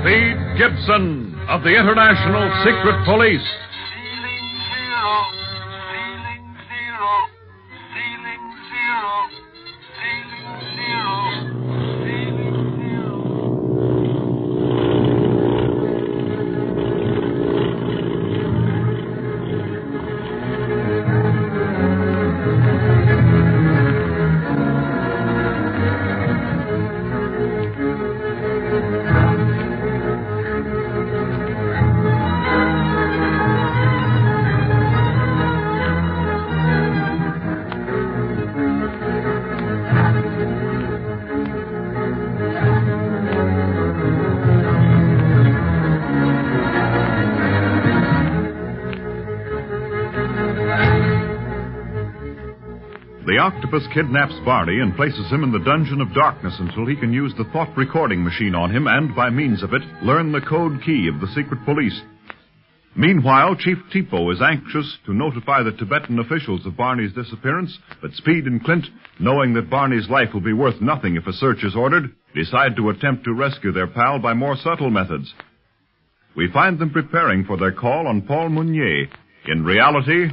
Speed 0.00 0.36
Gibson 0.56 1.38
of 1.48 1.62
the 1.62 1.70
International 1.70 2.48
Secret 2.64 3.04
Police. 3.04 3.67
The 53.38 53.44
octopus 53.44 53.86
kidnaps 53.94 54.34
Barney 54.44 54.80
and 54.80 54.96
places 54.96 55.30
him 55.30 55.44
in 55.44 55.52
the 55.52 55.60
dungeon 55.60 56.00
of 56.00 56.12
darkness 56.12 56.56
until 56.58 56.86
he 56.86 56.96
can 56.96 57.12
use 57.12 57.32
the 57.38 57.44
thought 57.52 57.70
recording 57.76 58.24
machine 58.24 58.56
on 58.56 58.74
him 58.74 58.88
and, 58.88 59.14
by 59.14 59.30
means 59.30 59.62
of 59.62 59.72
it, 59.74 59.82
learn 60.02 60.32
the 60.32 60.40
code 60.40 60.82
key 60.84 61.06
of 61.06 61.20
the 61.20 61.32
secret 61.36 61.64
police. 61.64 62.02
Meanwhile, 62.96 63.54
Chief 63.54 63.78
Tipo 63.94 64.32
is 64.34 64.42
anxious 64.42 64.98
to 65.06 65.14
notify 65.14 65.62
the 65.62 65.70
Tibetan 65.70 66.18
officials 66.18 66.66
of 66.66 66.76
Barney's 66.76 67.12
disappearance, 67.12 67.78
but 68.02 68.12
Speed 68.14 68.46
and 68.46 68.64
Clint, 68.64 68.86
knowing 69.20 69.54
that 69.54 69.70
Barney's 69.70 70.08
life 70.10 70.34
will 70.34 70.40
be 70.40 70.52
worth 70.52 70.80
nothing 70.80 71.14
if 71.14 71.28
a 71.28 71.32
search 71.32 71.62
is 71.62 71.76
ordered, 71.76 72.10
decide 72.34 72.74
to 72.74 72.90
attempt 72.90 73.22
to 73.22 73.32
rescue 73.32 73.70
their 73.70 73.86
pal 73.86 74.18
by 74.18 74.34
more 74.34 74.56
subtle 74.56 74.90
methods. 74.90 75.32
We 76.34 76.50
find 76.50 76.80
them 76.80 76.90
preparing 76.90 77.44
for 77.44 77.56
their 77.56 77.70
call 77.70 78.08
on 78.08 78.22
Paul 78.22 78.48
Meunier. 78.48 79.06
In 79.46 79.62
reality, 79.62 80.26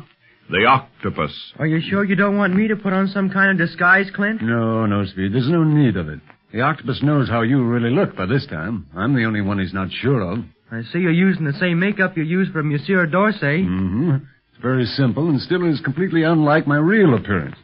the 0.50 0.66
octopus. 0.66 1.32
Are 1.58 1.68
you 1.68 1.82
sure 1.82 2.04
you 2.04 2.16
don't 2.16 2.38
want 2.38 2.56
me 2.56 2.68
to 2.68 2.76
put 2.76 2.94
on 2.94 3.08
some 3.08 3.30
kind 3.30 3.52
of 3.52 3.68
disguise, 3.68 4.08
Clint? 4.16 4.42
No, 4.42 4.86
no, 4.86 5.06
Speed. 5.06 5.34
There's 5.34 5.50
no 5.50 5.64
need 5.64 5.98
of 5.98 6.10
it. 6.10 6.20
The 6.54 6.62
octopus 6.62 7.02
knows 7.04 7.28
how 7.28 7.42
you 7.42 7.64
really 7.64 7.90
look 7.90 8.16
by 8.16 8.26
this 8.26 8.46
time. 8.48 8.88
I'm 8.96 9.16
the 9.16 9.26
only 9.26 9.42
one 9.42 9.60
he's 9.60 9.74
not 9.74 9.90
sure 9.92 10.22
of. 10.22 10.40
I 10.72 10.82
see 10.92 11.00
you're 11.00 11.12
using 11.12 11.46
the 11.46 11.54
same 11.60 11.80
makeup 11.80 12.18
you 12.18 12.24
used 12.24 12.52
for 12.52 12.64
Monsieur 12.64 13.06
Dorsey. 13.06 13.64
Mm-hmm. 13.64 14.16
It's 14.16 14.62
very 14.62 14.86
simple 14.86 15.30
and 15.30 15.42
still 15.42 15.70
is 15.70 15.82
completely 15.82 16.24
unlike 16.24 16.66
my 16.66 16.78
real 16.78 17.14
appearance. 17.14 17.56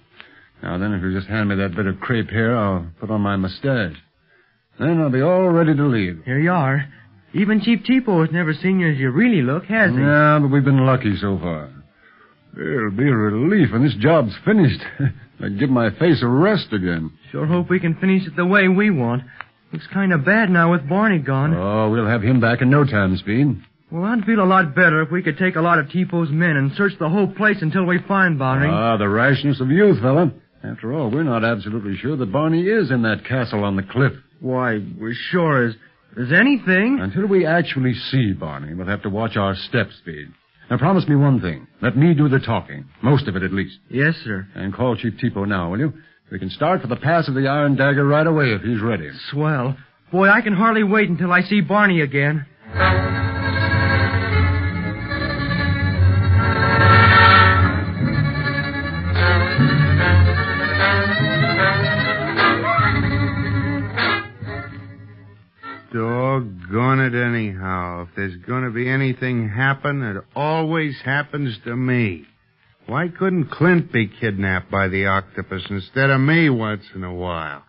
Now 0.62 0.78
then, 0.78 0.94
if 0.94 1.02
you 1.02 1.14
just 1.18 1.28
hand 1.28 1.50
me 1.50 1.56
that 1.56 1.76
bit 1.76 1.88
of 1.88 2.00
crepe 2.00 2.30
hair, 2.30 2.56
I'll 2.56 2.88
put 3.00 3.10
on 3.10 3.22
my 3.22 3.36
mustache. 3.36 3.96
Then 4.80 5.00
I'll 5.02 5.10
be 5.10 5.22
all 5.22 5.50
ready 5.50 5.76
to 5.76 5.86
leave. 5.86 6.22
Here 6.26 6.40
you 6.40 6.52
are. 6.52 6.86
Even 7.34 7.62
Chief 7.62 7.80
Tipo 7.84 8.26
has 8.26 8.34
never 8.34 8.54
seen 8.54 8.80
you 8.80 8.92
as 8.92 8.98
you 8.98 9.10
really 9.10 9.42
look, 9.42 9.66
has 9.66 9.92
he? 9.92 9.98
Yeah, 9.98 10.40
but 10.42 10.50
we've 10.50 10.66
been 10.66 10.86
lucky 10.86 11.16
so 11.20 11.40
far. 11.40 11.70
It'll 12.54 12.92
be 12.92 13.08
a 13.08 13.16
relief 13.16 13.72
when 13.72 13.84
this 13.84 13.96
job's 13.96 14.36
finished. 14.46 14.82
I 15.44 15.50
give 15.50 15.70
my 15.70 15.90
face 15.98 16.22
a 16.22 16.28
rest 16.28 16.72
again. 16.72 17.12
Sure 17.32 17.46
hope 17.46 17.70
we 17.70 17.80
can 17.80 17.96
finish 17.96 18.28
it 18.28 18.36
the 18.36 18.46
way 18.46 18.68
we 18.68 18.90
want. 18.90 19.24
Looks 19.72 19.88
kind 19.94 20.12
of 20.12 20.26
bad 20.26 20.50
now 20.50 20.72
with 20.72 20.88
Barney 20.88 21.20
gone. 21.20 21.54
Oh, 21.56 21.90
we'll 21.90 22.06
have 22.08 22.22
him 22.22 22.42
back 22.42 22.62
in 22.62 22.70
no 22.70 22.84
time, 22.84 23.16
Speed. 23.18 23.62
Well, 23.90 24.04
I'd 24.04 24.26
feel 24.26 24.42
a 24.42 24.46
lot 24.46 24.76
better 24.76 25.02
if 25.02 25.12
we 25.12 25.24
could 25.24 25.38
take 25.38 25.56
a 25.56 25.62
lot 25.62 25.80
of 25.80 25.88
Tipo's 25.88 26.30
men 26.30 26.56
and 26.58 26.72
search 26.76 26.94
the 27.00 27.10
whole 27.10 27.28
place 27.28 27.58
until 27.62 27.86
we 27.86 28.00
find 28.08 28.38
Barney. 28.38 28.68
Ah, 28.70 28.98
the 28.98 29.08
rashness 29.08 29.60
of 29.62 29.70
youth, 29.70 30.00
fella. 30.02 30.32
After 30.64 30.94
all, 30.94 31.10
we're 31.10 31.24
not 31.24 31.44
absolutely 31.44 31.98
sure 31.98 32.16
that 32.18 32.32
Barney 32.32 32.62
is 32.64 32.92
in 32.92 33.02
that 33.04 33.26
castle 33.26 33.64
on 33.64 33.76
the 33.76 33.84
cliff. 33.84 34.14
Why, 34.40 34.80
we're 35.00 35.14
sure 35.32 35.66
as, 35.68 35.76
as 36.18 36.32
anything. 36.32 37.00
Until 37.02 37.28
we 37.28 37.46
actually 37.46 37.94
see 37.94 38.34
Barney, 38.34 38.74
we'll 38.74 38.88
have 38.88 39.04
to 39.04 39.10
watch 39.10 39.38
our 39.38 39.56
steps, 39.56 39.96
Speed. 39.98 40.28
Now, 40.72 40.78
promise 40.78 41.06
me 41.06 41.18
one 41.18 41.42
thing. 41.42 41.68
Let 41.82 41.98
me 41.98 42.14
do 42.14 42.30
the 42.30 42.40
talking. 42.40 42.86
Most 43.04 43.28
of 43.28 43.36
it, 43.36 43.44
at 43.44 43.52
least. 43.52 43.78
Yes, 43.90 44.16
sir. 44.24 44.48
And 44.56 44.74
call 44.74 44.96
Chief 44.96 45.14
Tipo 45.22 45.46
now, 45.46 45.70
will 45.70 45.80
you? 45.80 45.94
We 46.32 46.40
can 46.40 46.50
start 46.50 46.82
for 46.82 46.88
the 46.88 46.96
pass 46.96 47.28
of 47.28 47.34
the 47.34 47.46
Iron 47.46 47.76
Dagger 47.76 48.06
right 48.06 48.26
away 48.26 48.54
if 48.54 48.62
he's 48.62 48.80
ready. 48.80 49.10
Swell. 49.32 49.76
Boy, 50.14 50.30
I 50.30 50.40
can 50.40 50.54
hardly 50.54 50.84
wait 50.84 51.10
until 51.10 51.34
I 51.34 51.42
see 51.42 51.60
Barney 51.60 52.00
again. 52.00 52.46
Doggone 65.94 67.02
it 67.02 67.14
anyhow. 67.14 68.08
If 68.08 68.16
there's 68.16 68.36
gonna 68.48 68.72
be 68.72 68.88
anything 68.88 69.50
happen, 69.50 70.02
it 70.04 70.24
always 70.36 70.96
happens 71.04 71.58
to 71.66 71.76
me. 71.76 72.26
Why 72.86 73.10
couldn't 73.10 73.52
Clint 73.52 73.92
be 73.92 74.08
kidnapped 74.08 74.72
by 74.72 74.88
the 74.88 75.08
octopus 75.08 75.64
instead 75.70 76.10
of 76.10 76.22
me 76.22 76.50
once 76.50 76.84
in 76.96 77.04
a 77.04 77.14
while? 77.14 77.64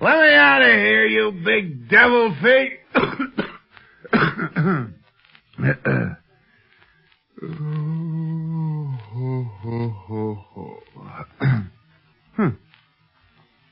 Let 0.00 0.16
me 0.18 0.32
out 0.32 0.62
of 0.62 0.68
here, 0.68 1.06
you 1.06 1.32
big 1.44 1.90
devil 1.90 2.34
feet! 2.42 2.78
huh. 12.36 12.50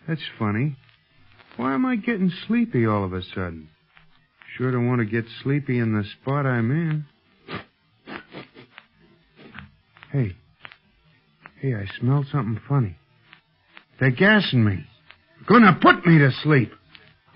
That's 0.06 0.22
funny. 0.38 0.76
Why 1.56 1.75
am 1.75 1.87
I 1.87 1.96
getting 1.96 2.31
sleepy 2.46 2.87
all 2.87 3.04
of 3.04 3.12
a 3.14 3.22
sudden? 3.22 3.69
Sure 4.56 4.70
don't 4.70 4.87
want 4.87 5.00
to 5.00 5.05
get 5.05 5.25
sleepy 5.43 5.79
in 5.79 5.93
the 5.93 6.05
spot 6.20 6.47
I'm 6.47 6.70
in. 6.70 7.05
Hey. 10.12 10.35
Hey, 11.61 11.75
I 11.75 11.85
smell 12.00 12.25
something 12.32 12.61
funny. 12.67 12.97
They're 14.00 14.11
gassing 14.11 14.64
me. 14.64 14.87
Gonna 15.47 15.79
put 15.81 16.06
me 16.06 16.19
to 16.19 16.31
sleep. 16.43 16.73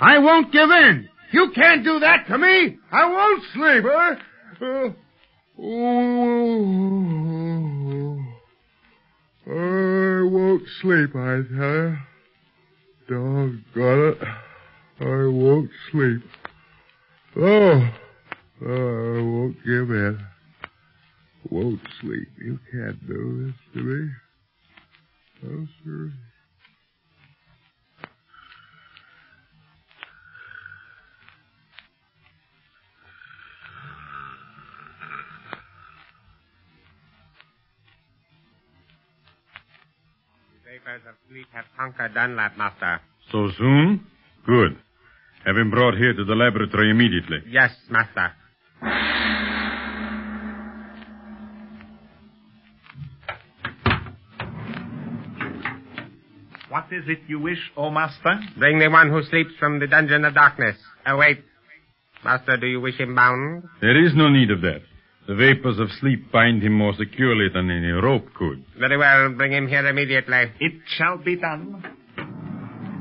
I 0.00 0.19
won't 0.19 0.50
give 0.50 0.70
in. 0.70 1.08
You 1.32 1.50
can't 1.55 1.84
do 1.84 2.00
that 2.00 2.26
to 2.28 2.38
me. 2.38 2.78
I 2.90 3.05
won't 3.06 3.43
sleep, 3.52 3.84
huh? 3.87 4.14
I 9.46 10.23
won't 10.25 10.62
sleep, 10.81 11.14
I 11.14 11.43
tell 11.55 11.76
you. 11.81 11.99
Doggone 13.08 14.08
it. 14.08 14.19
I 15.00 15.26
won't 15.26 15.70
sleep. 15.90 16.23
Oh, 17.36 17.90
oh, 18.66 19.18
I 19.18 19.22
won't 19.22 19.56
give 19.64 19.90
in. 19.90 20.18
Won't 21.48 21.80
sleep. 22.00 22.28
You 22.38 22.58
can't 22.72 23.06
do 23.06 23.46
this 23.46 23.54
to 23.74 23.82
me. 23.82 24.10
Closer. 25.40 26.12
Vapors 40.64 41.02
of 41.08 41.14
sleep 41.28 41.46
have 41.52 41.64
conquered 41.78 42.14
Dunlap, 42.14 42.58
Master. 42.58 43.00
So 43.30 43.50
soon? 43.56 44.04
Good. 44.44 44.76
Have 45.46 45.56
him 45.56 45.70
brought 45.70 45.96
here 45.96 46.12
to 46.12 46.25
the 46.25 46.34
laboratory 46.34 46.90
immediately. 46.90 47.38
Yes, 47.48 47.70
Master. 47.88 48.32
What 56.69 56.87
is 56.92 57.04
it 57.08 57.19
you 57.26 57.40
wish, 57.40 57.58
O 57.76 57.90
Master? 57.90 58.38
Bring 58.58 58.78
the 58.78 58.88
one 58.88 59.10
who 59.10 59.22
sleeps 59.25 59.50
from 59.58 59.81
the 59.81 59.87
dungeon 59.87 60.25
of 60.25 60.34
darkness. 60.34 60.76
Oh, 61.06 61.16
wait. 61.16 61.42
Master, 62.25 62.56
do 62.56 62.66
you 62.66 62.81
wish 62.81 62.96
him 62.96 63.14
bound? 63.14 63.64
There 63.81 64.04
is 64.04 64.12
no 64.14 64.28
need 64.28 64.50
of 64.50 64.60
that. 64.60 64.82
The 65.26 65.34
vapors 65.34 65.78
of 65.78 65.88
sleep 66.00 66.31
bind 66.31 66.62
him 66.62 66.72
more 66.72 66.92
securely 66.98 67.48
than 67.52 67.70
any 67.70 67.88
rope 67.88 68.26
could. 68.34 68.64
Very 68.78 68.96
well. 68.96 69.31
Bring 69.31 69.52
him 69.52 69.69
here 69.69 69.87
immediately. 69.87 70.52
It 70.60 70.75
shall 70.96 71.19
be 71.19 71.37
done. 71.37 71.82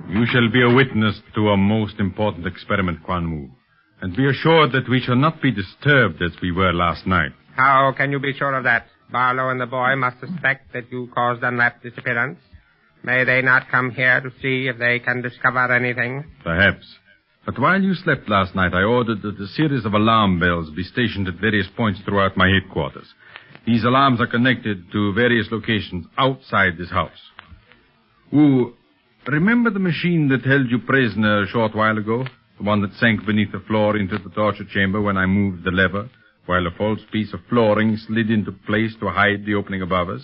You 0.10 0.26
shall 0.26 0.50
be 0.52 0.64
a 0.64 0.74
witness 0.74 1.22
to 1.36 1.50
a 1.50 1.58
most 1.58 2.00
important 2.00 2.48
experiment, 2.48 3.04
Quan 3.04 3.30
Wu. 3.32 3.50
And 4.02 4.16
be 4.16 4.28
assured 4.28 4.72
that 4.72 4.90
we 4.90 5.02
shall 5.02 5.16
not 5.16 5.40
be 5.40 5.52
disturbed 5.52 6.20
as 6.24 6.32
we 6.42 6.52
were 6.52 6.74
last 6.74 7.06
night. 7.06 7.32
How 7.56 7.94
can 7.96 8.12
you 8.12 8.20
be 8.20 8.34
sure 8.34 8.56
of 8.56 8.64
that? 8.64 8.88
Barlow 9.12 9.50
and 9.50 9.62
the 9.62 9.68
boy 9.68 9.96
must 9.96 10.20
suspect 10.20 10.74
that 10.74 10.92
you 10.92 11.10
caused 11.14 11.42
Dunlap's 11.42 11.84
disappearance. 11.84 12.40
May 13.04 13.24
they 13.24 13.44
not 13.44 13.70
come 13.70 13.92
here 13.92 14.20
to 14.20 14.32
see 14.42 14.68
if 14.68 14.80
they 14.80 15.00
can 15.00 15.22
discover 15.22 15.72
anything? 15.72 16.26
Perhaps. 16.44 16.86
But 17.46 17.60
while 17.60 17.82
you 17.82 17.94
slept 17.94 18.28
last 18.30 18.56
night, 18.56 18.74
I 18.74 18.84
ordered 18.84 19.22
that 19.22 19.40
a 19.40 19.48
series 19.48 19.86
of 19.86 19.94
alarm 19.94 20.40
bells 20.40 20.72
be 20.76 20.84
stationed 20.84 21.28
at 21.28 21.36
various 21.36 21.68
points 21.78 22.00
throughout 22.04 22.36
my 22.36 22.50
headquarters. 22.50 23.08
These 23.68 23.84
alarms 23.84 24.22
are 24.22 24.28
connected 24.28 24.92
to 24.92 25.14
various 25.14 25.48
locations 25.52 26.08
outside 26.18 26.78
this 26.78 26.90
house. 26.90 27.12
Wu, 28.32 28.74
remember 29.32 29.70
the 29.70 29.80
machine 29.80 30.30
that 30.30 30.46
held 30.46 30.70
you 30.72 30.80
prisoner 30.80 31.44
a 31.44 31.48
short 31.48 31.76
while 31.76 31.98
ago? 31.98 32.26
The 32.58 32.64
one 32.64 32.82
that 32.82 32.94
sank 33.00 33.26
beneath 33.26 33.52
the 33.52 33.60
floor 33.62 33.98
into 33.98 34.18
the 34.18 34.30
torture 34.30 34.66
chamber 34.66 35.02
when 35.02 35.18
I 35.18 35.26
moved 35.26 35.64
the 35.64 35.72
lever, 35.72 36.10
while 36.46 36.66
a 36.66 36.72
false 36.72 37.00
piece 37.12 37.34
of 37.34 37.40
flooring 37.50 37.98
slid 38.08 38.30
into 38.30 38.52
place 38.52 38.94
to 39.00 39.10
hide 39.10 39.46
the 39.46 39.56
opening 39.56 39.82
above 39.82 40.10
us? 40.10 40.22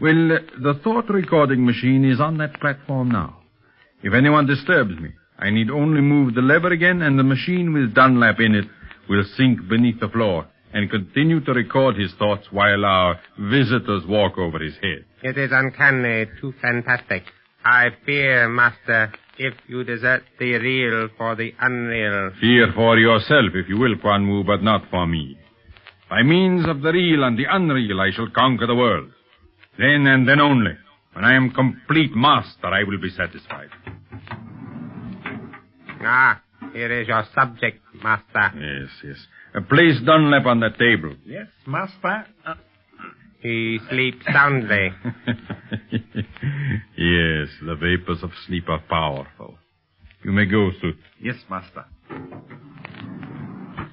Well, 0.00 0.32
uh, 0.32 0.38
the 0.62 0.80
thought 0.82 1.08
recording 1.08 1.64
machine 1.64 2.04
is 2.04 2.20
on 2.20 2.38
that 2.38 2.60
platform 2.60 3.10
now. 3.10 3.38
If 4.02 4.12
anyone 4.12 4.46
disturbs 4.46 4.98
me, 4.98 5.10
I 5.38 5.50
need 5.50 5.70
only 5.70 6.00
move 6.00 6.34
the 6.34 6.42
lever 6.42 6.72
again 6.72 7.02
and 7.02 7.18
the 7.18 7.22
machine 7.22 7.72
with 7.72 7.94
Dunlap 7.94 8.40
in 8.40 8.54
it 8.54 8.64
will 9.08 9.24
sink 9.36 9.68
beneath 9.68 10.00
the 10.00 10.08
floor 10.08 10.46
and 10.72 10.90
continue 10.90 11.40
to 11.44 11.52
record 11.52 11.96
his 11.96 12.12
thoughts 12.18 12.46
while 12.50 12.84
our 12.84 13.20
visitors 13.38 14.02
walk 14.06 14.36
over 14.36 14.58
his 14.58 14.74
head. 14.82 15.04
It 15.22 15.38
is 15.38 15.50
uncanny, 15.52 16.26
too 16.40 16.52
fantastic. 16.60 17.22
I 17.64 17.88
fear, 18.04 18.48
Master, 18.48 19.12
if 19.38 19.54
you 19.66 19.84
desert 19.84 20.22
the 20.38 20.52
real 20.58 21.08
for 21.16 21.34
the 21.34 21.52
unreal. 21.60 22.30
Fear 22.40 22.72
for 22.74 22.98
yourself, 22.98 23.52
if 23.54 23.68
you 23.68 23.78
will, 23.78 23.96
Quan 24.00 24.28
Wu, 24.28 24.44
but 24.44 24.62
not 24.62 24.82
for 24.90 25.06
me. 25.06 25.38
By 26.10 26.22
means 26.22 26.68
of 26.68 26.82
the 26.82 26.92
real 26.92 27.24
and 27.24 27.38
the 27.38 27.46
unreal, 27.50 28.00
I 28.00 28.10
shall 28.12 28.28
conquer 28.34 28.66
the 28.66 28.74
world. 28.74 29.10
Then 29.78 30.06
and 30.06 30.28
then 30.28 30.40
only. 30.40 30.72
When 31.14 31.24
I 31.24 31.34
am 31.34 31.50
complete 31.50 32.14
master, 32.14 32.66
I 32.66 32.82
will 32.84 33.00
be 33.00 33.08
satisfied. 33.10 33.70
Ah, 36.02 36.42
here 36.72 37.00
is 37.00 37.08
your 37.08 37.24
subject, 37.34 37.80
Master. 38.02 38.52
Yes, 38.58 38.90
yes. 39.02 39.16
Uh, 39.54 39.60
place 39.68 39.98
Dunlap 40.04 40.44
on 40.46 40.60
the 40.60 40.70
table. 40.78 41.14
Yes, 41.24 41.46
Master. 41.66 42.26
Uh, 42.44 42.54
He 43.40 43.78
sleeps 43.90 44.24
soundly. 44.32 44.90
the 47.74 47.96
vapors 47.96 48.22
of 48.22 48.30
sleep 48.46 48.68
are 48.68 48.82
powerful. 48.88 49.58
You 50.24 50.32
may 50.32 50.46
go, 50.46 50.70
Soot. 50.80 50.96
yes, 51.20 51.36
Master. 51.50 51.84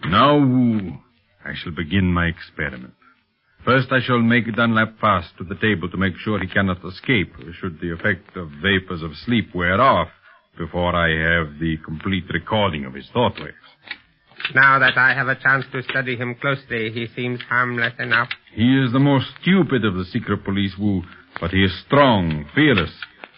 Now, 0.08 0.38
Wu, 0.38 0.94
I 1.46 1.54
shall 1.56 1.74
begin 1.74 2.14
my 2.14 2.26
experiment. 2.28 2.94
First, 3.66 3.88
I 3.92 4.00
shall 4.02 4.20
make 4.20 4.54
Dunlap 4.56 5.00
fast 5.00 5.30
to 5.38 5.44
the 5.44 5.56
table 5.56 5.90
to 5.90 5.98
make 5.98 6.14
sure 6.24 6.40
he 6.40 6.48
cannot 6.48 6.84
escape 6.86 7.34
should 7.60 7.80
the 7.80 7.92
effect 7.94 8.36
of 8.36 8.50
vapors 8.62 9.04
of 9.04 9.12
sleep 9.26 9.54
wear 9.54 9.80
off 9.80 10.10
before 10.58 10.96
I 10.96 11.10
have 11.10 11.60
the 11.60 11.78
complete 11.86 12.26
recording 12.34 12.86
of 12.86 12.94
his 12.94 13.08
thought 13.14 13.40
waves. 13.40 13.56
now 14.56 14.80
that 14.80 14.98
I 14.98 15.14
have 15.14 15.28
a 15.28 15.36
chance 15.36 15.66
to 15.72 15.84
study 15.84 16.16
him 16.16 16.36
closely, 16.42 16.92
he 16.92 17.08
seems 17.16 17.40
harmless 17.42 17.94
enough. 18.00 18.30
He 18.54 18.80
is 18.84 18.92
the 18.92 19.00
most 19.00 19.28
stupid 19.42 19.86
of 19.86 19.96
the 19.96 20.06
secret 20.06 20.44
police, 20.44 20.74
Wu, 20.80 21.04
but 21.40 21.52
he 21.52 21.64
is 21.64 21.84
strong, 21.86 22.46
fearless, 22.56 22.92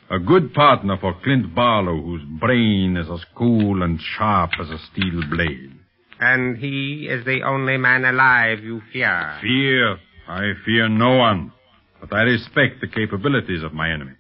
a 0.10 0.20
good 0.20 0.54
partner 0.54 0.98
for 1.00 1.14
Clint 1.24 1.54
Barlow, 1.56 2.02
whose 2.02 2.24
brain 2.40 2.98
is 2.98 3.10
as 3.10 3.26
cool 3.36 3.84
and 3.84 4.00
sharp 4.02 4.52
as 4.60 4.70
a 4.70 4.78
steel 4.78 5.22
blade. 5.30 5.72
And 6.20 6.58
he 6.58 7.08
is 7.10 7.26
the 7.26 7.42
only 7.44 7.78
man 7.78 8.06
alive 8.06 8.64
you 8.64 8.82
fear. 8.92 9.38
Fear? 9.42 9.98
I 10.28 10.54
fear 10.66 10.88
no 10.88 11.18
one, 11.18 11.52
but 12.00 12.14
I 12.14 12.22
respect 12.22 12.80
the 12.82 12.88
capabilities 12.88 13.64
of 13.64 13.74
my 13.74 13.92
enemy. 13.92 14.14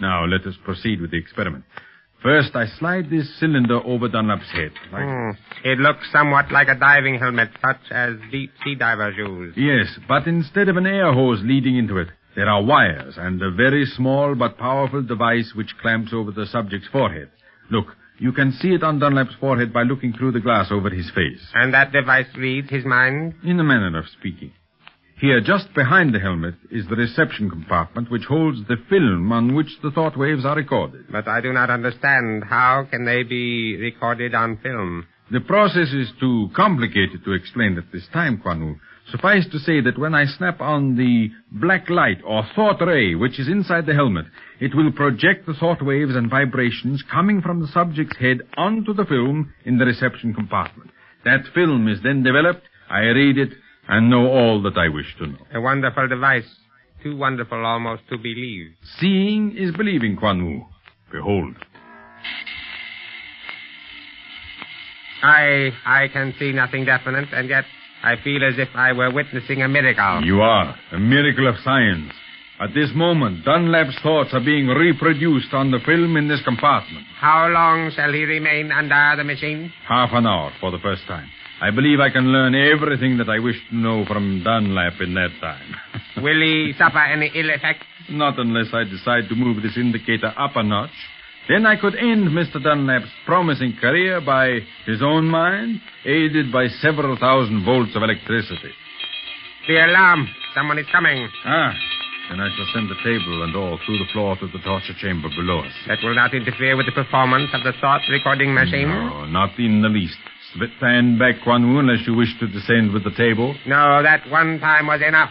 Now, 0.00 0.24
let 0.24 0.46
us 0.46 0.54
proceed 0.64 1.00
with 1.00 1.10
the 1.10 1.18
experiment. 1.18 1.64
First, 2.22 2.54
I 2.54 2.66
slide 2.66 3.08
this 3.10 3.38
cylinder 3.38 3.80
over 3.84 4.08
Dunlap's 4.08 4.50
head. 4.50 4.72
like- 4.92 5.04
Hmm. 5.04 5.30
It 5.64 5.78
looks 5.78 6.10
somewhat 6.10 6.50
like 6.50 6.68
a 6.68 6.74
diving 6.74 7.18
helmet, 7.18 7.50
such 7.60 7.90
as 7.90 8.16
deep 8.30 8.52
sea 8.64 8.74
divers 8.74 9.16
use. 9.16 9.56
Yes, 9.56 9.98
but 10.08 10.26
instead 10.26 10.68
of 10.68 10.76
an 10.76 10.86
air 10.86 11.12
hose 11.12 11.42
leading 11.44 11.76
into 11.76 11.96
it, 11.98 12.08
there 12.36 12.48
are 12.48 12.62
wires 12.62 13.14
and 13.16 13.40
a 13.42 13.50
very 13.50 13.84
small 13.86 14.34
but 14.34 14.58
powerful 14.58 15.02
device 15.02 15.52
which 15.54 15.76
clamps 15.80 16.12
over 16.12 16.30
the 16.30 16.46
subject's 16.46 16.88
forehead. 16.88 17.30
Look, 17.70 17.86
you 18.18 18.32
can 18.32 18.52
see 18.52 18.68
it 18.68 18.82
on 18.82 18.98
Dunlap's 18.98 19.34
forehead 19.40 19.72
by 19.72 19.82
looking 19.82 20.12
through 20.12 20.32
the 20.32 20.40
glass 20.40 20.68
over 20.70 20.90
his 20.90 21.10
face. 21.10 21.40
And 21.54 21.72
that 21.74 21.92
device 21.92 22.26
reads 22.36 22.70
his 22.70 22.84
mind? 22.84 23.34
In 23.44 23.58
a 23.58 23.64
manner 23.64 23.98
of 23.98 24.04
speaking. 24.18 24.52
Here, 25.20 25.40
just 25.40 25.74
behind 25.74 26.14
the 26.14 26.18
helmet, 26.18 26.54
is 26.70 26.86
the 26.86 26.96
reception 26.96 27.50
compartment 27.50 28.10
which 28.10 28.24
holds 28.24 28.66
the 28.68 28.76
film 28.88 29.30
on 29.32 29.54
which 29.54 29.68
the 29.82 29.90
thought 29.90 30.16
waves 30.16 30.46
are 30.46 30.56
recorded. 30.56 31.06
But 31.10 31.28
I 31.28 31.42
do 31.42 31.52
not 31.52 31.68
understand. 31.68 32.44
How 32.44 32.86
can 32.90 33.04
they 33.04 33.22
be 33.22 33.76
recorded 33.78 34.34
on 34.34 34.56
film? 34.62 35.06
The 35.30 35.40
process 35.40 35.92
is 35.92 36.10
too 36.18 36.48
complicated 36.56 37.22
to 37.24 37.32
explain 37.32 37.76
at 37.76 37.92
this 37.92 38.06
time, 38.12 38.38
Quan 38.38 38.64
Wu. 38.64 38.76
Suffice 39.10 39.46
to 39.50 39.58
say 39.58 39.80
that 39.80 39.98
when 39.98 40.14
I 40.14 40.24
snap 40.24 40.60
on 40.60 40.96
the 40.96 41.30
black 41.50 41.90
light 41.90 42.18
or 42.24 42.44
thought 42.54 42.80
ray 42.80 43.14
which 43.14 43.40
is 43.40 43.48
inside 43.48 43.86
the 43.86 43.94
helmet, 43.94 44.26
it 44.60 44.74
will 44.74 44.92
project 44.92 45.46
the 45.46 45.54
thought 45.54 45.84
waves 45.84 46.14
and 46.14 46.30
vibrations 46.30 47.02
coming 47.10 47.40
from 47.40 47.60
the 47.60 47.68
subject's 47.68 48.16
head 48.18 48.38
onto 48.56 48.94
the 48.94 49.04
film 49.04 49.52
in 49.64 49.78
the 49.78 49.84
reception 49.84 50.32
compartment. 50.32 50.90
That 51.24 51.40
film 51.54 51.88
is 51.88 51.98
then 52.02 52.22
developed, 52.22 52.62
I 52.88 53.00
read 53.00 53.36
it, 53.36 53.50
and 53.88 54.10
know 54.10 54.28
all 54.28 54.62
that 54.62 54.78
I 54.78 54.88
wish 54.88 55.16
to 55.18 55.26
know. 55.26 55.38
A 55.54 55.60
wonderful 55.60 56.06
device. 56.06 56.48
Too 57.02 57.16
wonderful 57.16 57.64
almost 57.64 58.02
to 58.10 58.18
believe. 58.18 58.72
Seeing 58.98 59.56
is 59.56 59.74
believing, 59.74 60.16
Quan 60.16 60.44
Wu. 60.44 60.66
Behold. 61.10 61.56
I, 65.22 65.70
I 65.84 66.08
can 66.12 66.34
see 66.38 66.52
nothing 66.52 66.84
definite, 66.84 67.28
and 67.32 67.48
yet 67.48 67.64
I 68.02 68.16
feel 68.22 68.42
as 68.44 68.54
if 68.58 68.68
I 68.74 68.92
were 68.92 69.12
witnessing 69.12 69.62
a 69.62 69.68
miracle. 69.68 70.22
You 70.24 70.40
are. 70.40 70.74
A 70.92 70.98
miracle 70.98 71.46
of 71.48 71.56
science. 71.62 72.12
At 72.60 72.74
this 72.74 72.90
moment, 72.94 73.44
Dunlap's 73.44 73.98
thoughts 74.02 74.30
are 74.34 74.44
being 74.44 74.66
reproduced 74.66 75.52
on 75.54 75.70
the 75.70 75.78
film 75.84 76.16
in 76.16 76.28
this 76.28 76.42
compartment. 76.44 77.06
How 77.18 77.48
long 77.48 77.90
shall 77.94 78.12
he 78.12 78.24
remain 78.24 78.70
under 78.70 79.14
the 79.16 79.24
machine? 79.24 79.72
Half 79.88 80.10
an 80.12 80.26
hour 80.26 80.52
for 80.60 80.70
the 80.70 80.78
first 80.78 81.02
time. 81.08 81.28
I 81.62 81.70
believe 81.70 82.00
I 82.00 82.10
can 82.10 82.32
learn 82.32 82.54
everything 82.54 83.18
that 83.18 83.28
I 83.28 83.38
wish 83.38 83.56
to 83.68 83.76
know 83.76 84.04
from 84.06 84.42
Dunlap 84.42 85.00
in 85.00 85.14
that 85.14 85.30
time. 85.40 85.74
Will 86.22 86.40
he 86.40 86.72
suffer 86.78 86.98
any 86.98 87.30
ill 87.34 87.50
effects? 87.50 87.86
Not 88.10 88.38
unless 88.38 88.68
I 88.72 88.84
decide 88.84 89.28
to 89.28 89.34
move 89.34 89.62
this 89.62 89.76
indicator 89.76 90.32
up 90.38 90.56
a 90.56 90.62
notch. 90.62 90.90
Then 91.48 91.66
I 91.66 91.76
could 91.76 91.96
end 91.96 92.28
Mr. 92.28 92.62
Dunlap's 92.62 93.10
promising 93.26 93.74
career 93.80 94.20
by 94.20 94.60
his 94.86 95.02
own 95.02 95.26
mind, 95.26 95.80
aided 96.04 96.52
by 96.52 96.68
several 96.80 97.16
thousand 97.16 97.64
volts 97.64 97.96
of 97.96 98.02
electricity. 98.02 98.70
The 99.66 99.84
alarm. 99.86 100.28
Someone 100.54 100.78
is 100.78 100.86
coming. 100.92 101.28
Ah, 101.44 101.72
then 102.30 102.40
I 102.40 102.48
shall 102.56 102.66
send 102.74 102.88
the 102.88 102.94
table 103.02 103.42
and 103.42 103.54
all 103.56 103.78
through 103.84 103.98
the 103.98 104.10
floor 104.12 104.36
to 104.36 104.46
the 104.46 104.58
torture 104.64 104.94
chamber 105.00 105.28
below 105.28 105.60
us. 105.60 105.72
That 105.88 105.98
will 106.02 106.14
not 106.14 106.34
interfere 106.34 106.76
with 106.76 106.86
the 106.86 106.92
performance 106.92 107.50
of 107.52 107.64
the 107.64 107.72
thought 107.80 108.02
recording 108.10 108.54
machine? 108.54 108.88
No, 108.88 109.26
not 109.26 109.58
in 109.58 109.82
the 109.82 109.88
least. 109.88 110.16
Stand 110.78 111.18
back, 111.18 111.42
Quan 111.42 111.72
Wu, 111.72 111.78
unless 111.80 112.06
you 112.06 112.14
wish 112.14 112.30
to 112.40 112.46
descend 112.46 112.92
with 112.92 113.04
the 113.04 113.10
table. 113.12 113.54
No, 113.66 114.02
that 114.02 114.28
one 114.30 114.58
time 114.58 114.86
was 114.86 115.00
enough. 115.06 115.30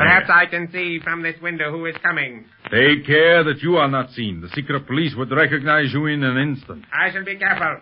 Yes, 0.00 0.28
I 0.28 0.46
can 0.46 0.70
see 0.72 0.98
from 1.02 1.22
this 1.22 1.36
window 1.42 1.70
who 1.70 1.86
is 1.86 1.94
coming. 2.02 2.44
Take 2.70 3.06
care 3.06 3.44
that 3.44 3.60
you 3.62 3.76
are 3.76 3.88
not 3.88 4.10
seen. 4.12 4.40
The 4.40 4.48
secret 4.54 4.86
police 4.86 5.14
would 5.16 5.30
recognize 5.30 5.92
you 5.92 6.06
in 6.06 6.22
an 6.22 6.36
instant. 6.38 6.84
I 6.92 7.12
shall 7.12 7.24
be 7.24 7.36
careful. 7.36 7.80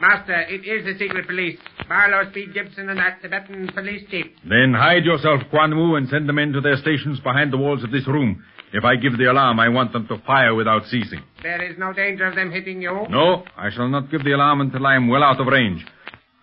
Master, 0.00 0.40
it 0.48 0.66
is 0.66 0.84
the 0.84 0.98
secret 0.98 1.26
police. 1.26 1.58
Barlow, 1.88 2.28
Speed 2.30 2.52
Gibson, 2.54 2.88
and 2.88 2.98
that 2.98 3.22
Tibetan 3.22 3.68
police 3.74 4.02
chief. 4.10 4.26
Then 4.48 4.74
hide 4.76 5.04
yourself, 5.04 5.40
Quan 5.50 5.74
Wu, 5.76 5.96
and 5.96 6.08
send 6.08 6.28
the 6.28 6.32
men 6.32 6.52
to 6.52 6.60
their 6.60 6.76
stations 6.76 7.20
behind 7.20 7.52
the 7.52 7.56
walls 7.56 7.82
of 7.84 7.90
this 7.90 8.06
room. 8.06 8.44
If 8.72 8.84
I 8.84 8.96
give 8.96 9.16
the 9.16 9.30
alarm, 9.30 9.60
I 9.60 9.68
want 9.68 9.92
them 9.92 10.06
to 10.08 10.18
fire 10.26 10.54
without 10.54 10.82
ceasing. 10.86 11.22
There 11.42 11.62
is 11.62 11.78
no 11.78 11.92
danger 11.92 12.26
of 12.26 12.34
them 12.34 12.50
hitting 12.50 12.82
you. 12.82 13.06
No, 13.08 13.44
I 13.56 13.70
shall 13.70 13.88
not 13.88 14.10
give 14.10 14.24
the 14.24 14.32
alarm 14.32 14.60
until 14.60 14.84
I 14.86 14.96
am 14.96 15.08
well 15.08 15.22
out 15.22 15.40
of 15.40 15.46
range. 15.46 15.84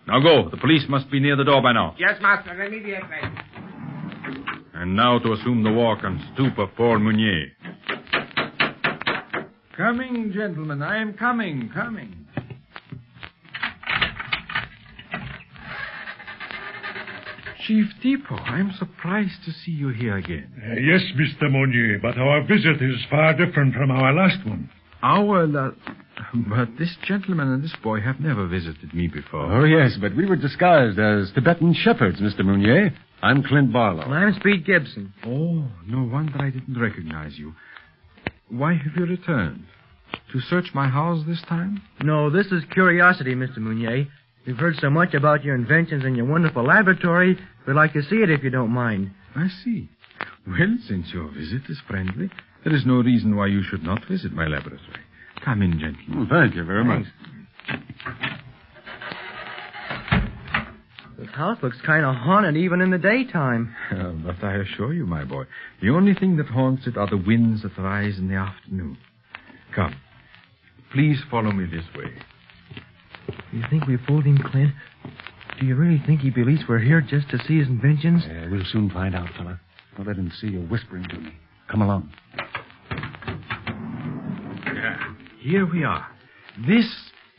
Now 0.08 0.20
go. 0.20 0.50
The 0.50 0.56
police 0.56 0.84
must 0.88 1.10
be 1.10 1.20
near 1.20 1.36
the 1.36 1.44
door 1.44 1.62
by 1.62 1.72
now. 1.72 1.94
Yes, 1.98 2.20
Master, 2.20 2.60
immediately. 2.64 3.18
And 4.84 4.96
now 4.96 5.18
to 5.18 5.32
assume 5.32 5.62
the 5.62 5.72
walk 5.72 6.00
and 6.02 6.20
stoop 6.34 6.58
of 6.58 6.68
Paul 6.76 6.98
Meunier. 6.98 7.46
Coming, 9.74 10.30
gentlemen. 10.30 10.82
I 10.82 10.98
am 11.00 11.14
coming, 11.14 11.70
coming. 11.72 12.26
Chief 17.66 17.86
Tipo, 18.02 18.38
I'm 18.42 18.72
surprised 18.78 19.42
to 19.46 19.52
see 19.52 19.70
you 19.72 19.88
here 19.88 20.16
again. 20.18 20.52
Uh, 20.62 20.74
yes, 20.74 21.00
Mr. 21.16 21.50
Meunier, 21.50 21.98
but 22.02 22.18
our 22.18 22.42
visit 22.46 22.82
is 22.82 22.96
far 23.08 23.32
different 23.34 23.74
from 23.74 23.90
our 23.90 24.12
last 24.12 24.44
one. 24.46 24.68
Our 25.02 25.46
la- 25.46 25.70
But 26.34 26.76
this 26.78 26.94
gentleman 27.06 27.48
and 27.52 27.64
this 27.64 27.74
boy 27.82 28.00
have 28.00 28.20
never 28.20 28.46
visited 28.46 28.92
me 28.92 29.06
before. 29.08 29.50
Oh, 29.50 29.64
yes, 29.64 29.96
but 30.00 30.14
we 30.14 30.26
were 30.26 30.36
disguised 30.36 30.98
as 30.98 31.30
Tibetan 31.34 31.72
shepherds, 31.74 32.20
Mr. 32.20 32.44
Meunier. 32.44 32.92
I'm 33.24 33.42
Clint 33.42 33.72
Barlow. 33.72 34.02
I'm 34.02 34.34
Speed 34.34 34.66
Gibson. 34.66 35.14
Oh, 35.24 35.66
no 35.86 36.04
wonder 36.12 36.34
I 36.42 36.50
didn't 36.50 36.78
recognize 36.78 37.38
you. 37.38 37.54
Why 38.50 38.74
have 38.74 38.92
you 38.98 39.06
returned? 39.06 39.64
To 40.32 40.40
search 40.40 40.66
my 40.74 40.88
house 40.88 41.24
this 41.26 41.40
time? 41.48 41.80
No, 42.02 42.28
this 42.28 42.48
is 42.48 42.62
curiosity, 42.74 43.34
Mr. 43.34 43.58
Meunier. 43.58 44.06
We've 44.46 44.58
heard 44.58 44.76
so 44.78 44.90
much 44.90 45.14
about 45.14 45.42
your 45.42 45.54
inventions 45.54 46.04
and 46.04 46.18
your 46.18 46.26
wonderful 46.26 46.66
laboratory, 46.66 47.38
we'd 47.66 47.72
like 47.72 47.94
to 47.94 48.02
see 48.02 48.16
it 48.16 48.28
if 48.28 48.44
you 48.44 48.50
don't 48.50 48.70
mind. 48.70 49.10
I 49.34 49.48
see. 49.64 49.88
Well, 50.46 50.76
since 50.86 51.06
your 51.14 51.30
visit 51.30 51.62
is 51.70 51.80
friendly, 51.88 52.28
there 52.62 52.74
is 52.74 52.84
no 52.84 52.96
reason 52.96 53.36
why 53.36 53.46
you 53.46 53.62
should 53.62 53.82
not 53.82 54.04
visit 54.04 54.32
my 54.34 54.46
laboratory. 54.46 55.00
Come 55.42 55.62
in, 55.62 55.80
gentlemen. 55.80 56.28
Oh, 56.30 56.40
thank 56.40 56.54
you 56.54 56.64
very 56.64 56.84
much. 56.84 57.06
This 61.18 61.30
house 61.30 61.58
looks 61.62 61.76
kind 61.86 62.04
of 62.04 62.14
haunted 62.16 62.56
even 62.56 62.80
in 62.80 62.90
the 62.90 62.98
daytime. 62.98 63.74
Uh, 63.94 64.10
but 64.10 64.42
I 64.42 64.56
assure 64.56 64.92
you, 64.92 65.06
my 65.06 65.24
boy, 65.24 65.44
the 65.80 65.90
only 65.90 66.14
thing 66.14 66.36
that 66.36 66.46
haunts 66.46 66.86
it 66.86 66.96
are 66.96 67.08
the 67.08 67.16
winds 67.16 67.62
that 67.62 67.78
rise 67.78 68.18
in 68.18 68.28
the 68.28 68.34
afternoon. 68.34 68.98
Come. 69.74 69.94
Please 70.92 71.18
follow 71.30 71.52
me 71.52 71.64
this 71.66 71.84
way. 71.94 72.10
Do 73.52 73.56
you 73.56 73.64
think 73.70 73.86
we 73.86 73.96
fooled 74.06 74.24
him, 74.24 74.38
Clint? 74.38 74.72
Do 75.60 75.66
you 75.66 75.76
really 75.76 76.02
think 76.06 76.20
he 76.20 76.30
believes 76.30 76.62
we're 76.68 76.80
here 76.80 77.00
just 77.00 77.30
to 77.30 77.38
see 77.46 77.58
his 77.58 77.68
inventions? 77.68 78.24
Yeah, 78.26 78.50
we'll 78.50 78.64
soon 78.64 78.90
find 78.90 79.14
out, 79.14 79.28
fella. 79.36 79.60
Don't 79.96 80.08
let 80.08 80.16
him 80.16 80.32
see 80.40 80.48
you 80.48 80.60
whispering 80.62 81.04
to 81.08 81.18
me. 81.18 81.32
Come 81.70 81.82
along. 81.82 82.12
Yeah, 84.66 85.14
here 85.40 85.70
we 85.70 85.84
are. 85.84 86.06
This 86.66 86.86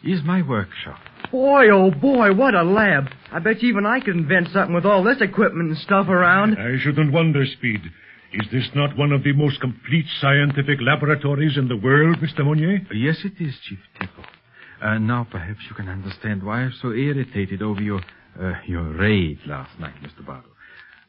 is 0.03 0.21
my 0.23 0.41
workshop. 0.41 0.99
Boy, 1.35 1.69
oh 1.69 1.91
boy, 1.91 2.33
what 2.33 2.55
a 2.55 2.63
lab. 2.63 3.09
I 3.29 3.39
bet 3.39 3.61
you 3.61 3.67
even 3.67 3.85
I 3.85 3.99
could 3.99 4.15
invent 4.15 4.47
something 4.53 4.73
with 4.73 4.85
all 4.85 5.03
this 5.03 5.19
equipment 5.19 5.67
and 5.67 5.77
stuff 5.79 6.07
around. 6.07 6.57
I 6.57 6.81
shouldn't 6.81 7.11
wonder, 7.11 7.45
Speed. 7.45 7.81
Is 8.31 8.47
this 8.53 8.69
not 8.73 8.97
one 8.97 9.11
of 9.11 9.21
the 9.25 9.33
most 9.33 9.59
complete 9.59 10.05
scientific 10.21 10.79
laboratories 10.79 11.57
in 11.57 11.67
the 11.67 11.75
world, 11.75 12.19
Mr. 12.19 12.45
Meunier? 12.45 12.87
Yes, 12.93 13.17
it 13.25 13.33
is, 13.43 13.53
Chief 13.67 13.79
Tipo. 13.99 14.23
Uh, 14.81 14.97
now 14.97 15.27
perhaps 15.29 15.59
you 15.69 15.75
can 15.75 15.89
understand 15.89 16.41
why 16.41 16.59
I'm 16.59 16.73
so 16.81 16.93
irritated 16.93 17.61
over 17.61 17.81
your 17.81 17.99
uh, 18.39 18.53
your 18.65 18.93
raid 18.93 19.39
last 19.45 19.77
night, 19.77 19.95
Mr. 20.01 20.25
Barlow. 20.25 20.55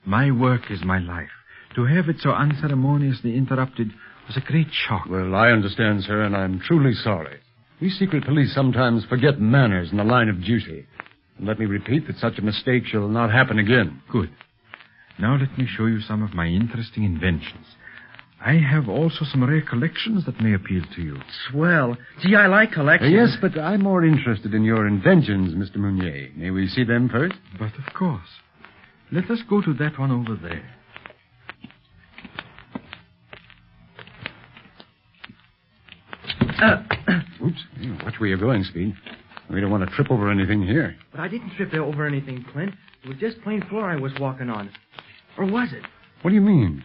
My 0.05 0.33
work 0.33 0.73
is 0.73 0.83
my 0.83 0.99
life. 0.99 1.31
To 1.77 1.85
have 1.85 2.09
it 2.09 2.17
so 2.19 2.31
unceremoniously 2.31 3.37
interrupted 3.37 3.93
was 4.27 4.37
a 4.37 4.41
great 4.41 4.73
shock. 4.73 5.07
Well, 5.09 5.37
I 5.37 5.51
understand, 5.51 6.03
sir, 6.03 6.23
and 6.23 6.37
I'm 6.37 6.59
truly 6.59 6.95
sorry. 6.95 7.39
We 7.81 7.91
secret 7.91 8.25
police 8.25 8.55
sometimes 8.55 9.05
forget 9.05 9.41
manners 9.41 9.91
in 9.91 9.99
the 9.99 10.05
line 10.05 10.29
of 10.29 10.43
duty. 10.43 10.87
And 11.39 11.47
let 11.47 11.59
me 11.59 11.67
repeat 11.67 12.07
that 12.07 12.17
such 12.17 12.39
a 12.39 12.43
mistake 12.43 12.85
shall 12.87 13.09
not 13.09 13.31
happen 13.31 13.59
again. 13.59 14.01
Good. 14.11 14.31
Now 15.19 15.37
let 15.37 15.57
me 15.59 15.67
show 15.67 15.87
you 15.87 16.01
some 16.01 16.23
of 16.23 16.35
my 16.35 16.47
interesting 16.47 17.05
inventions. 17.05 17.67
I 18.45 18.55
have 18.55 18.89
also 18.89 19.25
some 19.25 19.45
rare 19.45 19.63
collections 19.63 20.25
that 20.27 20.41
may 20.41 20.55
appeal 20.55 20.83
to 20.95 21.03
you. 21.03 21.17
Swell. 21.51 21.97
Gee, 22.23 22.35
I 22.37 22.47
like 22.47 22.71
Uh, 22.73 22.75
collections. 22.75 23.13
yes, 23.13 23.37
but 23.41 23.59
I'm 23.59 23.83
more 23.83 24.05
interested 24.05 24.55
in 24.55 24.63
your 24.63 24.87
inventions, 24.87 25.55
Mr. 25.55 25.77
Meunier. 25.77 26.31
May 26.37 26.51
we 26.51 26.69
see 26.69 26.85
them 26.85 27.09
first? 27.09 27.35
But 27.59 27.73
of 27.79 27.93
course. 27.95 28.29
Let 29.11 29.31
us 29.31 29.41
go 29.49 29.61
to 29.63 29.73
that 29.75 29.99
one 29.99 30.11
over 30.11 30.35
there. 30.37 30.65
Uh, 36.63 36.83
Oops. 37.47 38.03
Watch 38.05 38.15
where 38.19 38.29
you're 38.29 38.39
going, 38.39 38.65
Speed. 38.65 38.95
We 39.51 39.61
don't 39.61 39.71
want 39.71 39.89
to 39.89 39.95
trip 39.95 40.11
over 40.11 40.31
anything 40.31 40.63
here. 40.67 40.97
but 41.13 41.21
I 41.21 41.29
didn't 41.29 41.51
trip 41.57 41.73
over 41.75 42.07
anything, 42.07 42.45
Clint. 42.53 42.75
It 43.05 43.09
was 43.09 43.19
just 43.19 43.41
plain 43.43 43.63
floor 43.69 43.89
I 43.89 43.97
was 43.97 44.13
walking 44.19 44.51
on. 44.51 44.71
Or 45.39 45.45
was 45.45 45.69
it? 45.73 45.83
What 46.23 46.31
do 46.31 46.35
you 46.35 46.41
mean? 46.41 46.83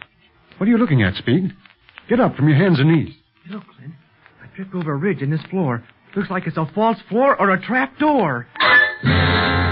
What 0.58 0.68
are 0.68 0.70
you 0.70 0.78
looking 0.78 1.02
at, 1.02 1.14
Speed? 1.16 1.52
Get 2.08 2.20
up 2.20 2.36
from 2.36 2.48
your 2.48 2.56
hands 2.58 2.78
and 2.78 2.88
knees. 2.92 3.14
Hey, 3.44 3.54
Look, 3.54 3.64
Clint. 3.76 3.92
I 4.42 4.46
tripped 4.54 4.74
over 4.74 4.92
a 4.92 4.96
ridge 4.96 5.22
in 5.22 5.30
this 5.30 5.42
floor. 5.50 5.82
Looks 6.14 6.30
like 6.30 6.46
it's 6.46 6.56
a 6.58 6.70
false 6.74 6.98
floor 7.08 7.34
or 7.40 7.50
a 7.50 7.60
trap 7.60 7.98
door. 7.98 8.46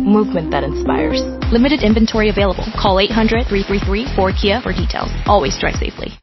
movement 0.00 0.50
that 0.50 0.64
inspires. 0.64 1.20
Limited 1.52 1.82
inventory 1.82 2.30
available. 2.30 2.64
Call 2.80 2.96
800-333-4KIA 2.96 4.62
for 4.62 4.72
details. 4.72 5.10
Always 5.26 5.58
drive 5.58 5.74
safely. 5.74 6.18